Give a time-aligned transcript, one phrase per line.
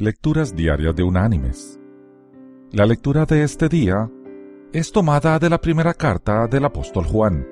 [0.00, 1.76] Lecturas Diarias de Unánimes.
[2.70, 4.08] La lectura de este día
[4.72, 7.44] es tomada de la primera carta del apóstol Juan.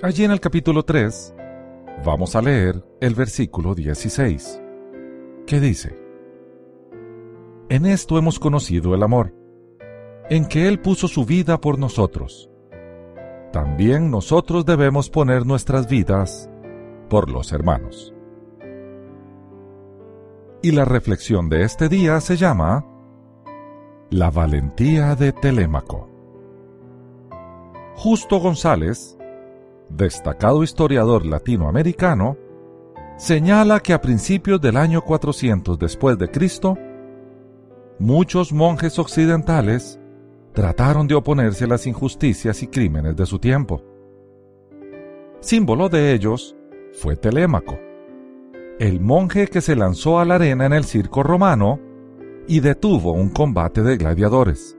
[0.00, 1.34] Allí en el capítulo 3
[2.06, 4.62] vamos a leer el versículo 16,
[5.48, 5.98] que dice,
[7.68, 9.34] En esto hemos conocido el amor,
[10.30, 12.48] en que Él puso su vida por nosotros.
[13.52, 16.48] También nosotros debemos poner nuestras vidas
[17.08, 18.14] por los hermanos.
[20.60, 22.84] Y la reflexión de este día se llama
[24.10, 26.10] La valentía de Telémaco.
[27.94, 29.16] Justo González,
[29.88, 32.36] destacado historiador latinoamericano,
[33.16, 36.76] señala que a principios del año 400 después de Cristo,
[38.00, 40.00] muchos monjes occidentales
[40.54, 43.80] trataron de oponerse a las injusticias y crímenes de su tiempo.
[45.38, 46.56] Símbolo de ellos
[46.94, 47.78] fue Telémaco,
[48.78, 51.80] el monje que se lanzó a la arena en el circo romano
[52.46, 54.76] y detuvo un combate de gladiadores.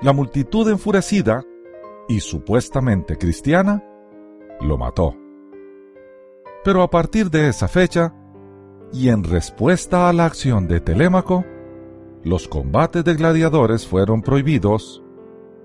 [0.00, 1.44] La multitud enfurecida
[2.08, 3.82] y supuestamente cristiana
[4.60, 5.16] lo mató.
[6.64, 8.14] Pero a partir de esa fecha,
[8.92, 11.44] y en respuesta a la acción de Telémaco,
[12.22, 15.02] los combates de gladiadores fueron prohibidos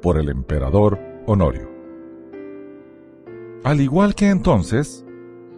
[0.01, 1.69] por el emperador Honorio.
[3.63, 5.05] Al igual que entonces,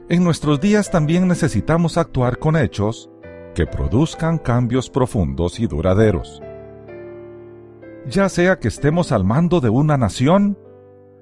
[0.10, 3.10] en nuestros días también necesitamos actuar con hechos
[3.56, 6.42] que produzcan cambios profundos y duraderos.
[8.08, 10.58] Ya sea que estemos al mando de una nación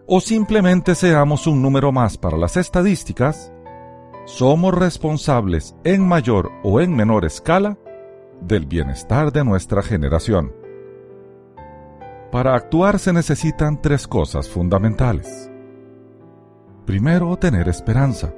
[0.08, 3.54] o simplemente seamos un número más para las estadísticas,
[4.26, 7.78] somos responsables en mayor o en menor escala
[8.42, 10.54] del bienestar de nuestra generación.
[12.32, 15.52] Para actuar se necesitan tres cosas fundamentales.
[16.86, 18.34] Primero, tener esperanza.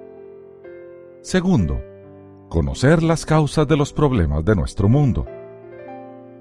[1.23, 1.81] Segundo,
[2.49, 5.25] conocer las causas de los problemas de nuestro mundo.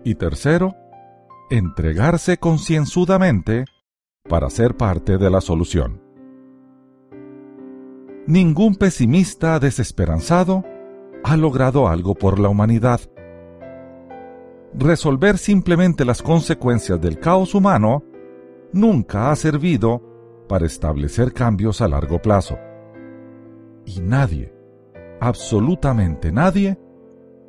[0.03, 0.75] Y tercero,
[1.51, 3.65] entregarse concienzudamente
[4.29, 6.03] para ser parte de la solución.
[8.27, 10.65] Ningún pesimista desesperanzado
[11.23, 13.01] ha logrado algo por la humanidad.
[14.75, 18.03] Resolver simplemente las consecuencias del caos humano
[18.73, 20.03] nunca ha servido
[20.49, 22.59] para establecer cambios a largo plazo.
[23.85, 24.52] Y nadie,
[25.23, 26.77] absolutamente nadie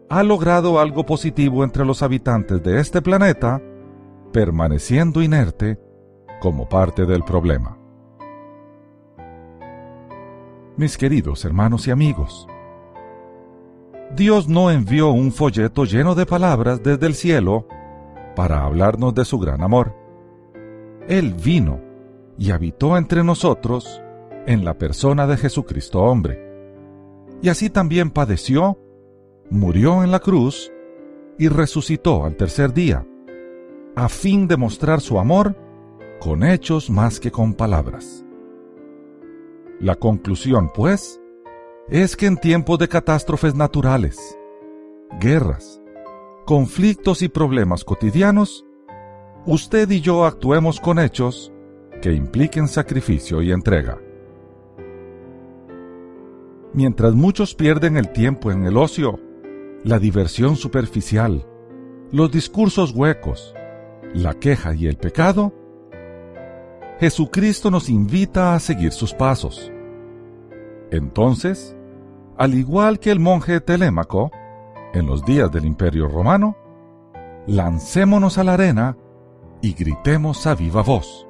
[0.08, 3.64] ha logrado algo positivo entre los habitantes de este planeta,
[4.32, 5.80] permaneciendo inerte
[6.40, 7.80] como parte del problema.
[10.78, 12.48] Mis queridos hermanos y amigos,
[14.16, 17.68] Dios no envió un folleto lleno de palabras desde el cielo
[18.36, 19.96] para hablarnos de su gran amor.
[21.08, 21.80] Él vino
[22.38, 24.00] y habitó entre nosotros
[24.46, 26.53] en la persona de Jesucristo hombre
[27.44, 28.80] y así también padeció,
[29.50, 30.72] murió en la cruz
[31.38, 33.06] y resucitó al tercer día,
[33.98, 35.54] a fin de mostrar su amor
[36.22, 38.24] con hechos más que con palabras.
[39.82, 41.20] La conclusión, pues,
[41.90, 44.40] es que en tiempos de catástrofes naturales,
[45.20, 45.82] guerras,
[46.46, 48.66] conflictos y problemas cotidianos,
[49.46, 51.52] usted y yo actuemos con hechos
[52.02, 54.00] que impliquen sacrificio y entrega.
[56.74, 59.20] Mientras muchos pierden el tiempo en el ocio,
[59.84, 61.46] la diversión superficial,
[62.12, 63.54] los discursos huecos,
[64.14, 65.54] la queja y el pecado,
[67.00, 69.72] Jesucristo nos invita a seguir sus pasos.
[70.90, 71.76] Entonces,
[72.38, 74.32] al igual que el monje Telémaco,
[74.94, 76.58] en los días del Imperio Romano,
[77.46, 78.98] lancémonos a la arena
[79.62, 81.28] y gritemos a viva voz.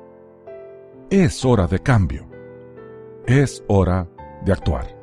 [1.09, 2.27] Es hora de cambio.
[3.25, 4.07] Es hora
[4.45, 5.02] de actuar.